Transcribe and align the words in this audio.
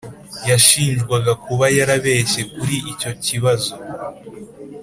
yashinjwaga 0.49 1.31
kuba 1.45 1.65
yarabeshye 1.77 2.41
kuri 2.53 2.75
icyo 2.91 3.11
kibazo 3.25 3.73